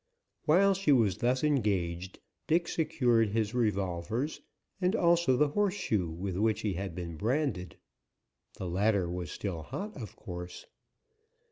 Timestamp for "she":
0.73-0.91